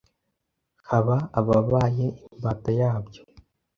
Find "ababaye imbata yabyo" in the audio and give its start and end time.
1.39-3.21